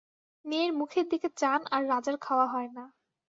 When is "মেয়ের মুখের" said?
0.45-1.05